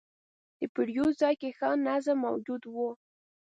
[0.59, 2.75] د پیرود ځای کې ښه نظم موجود و.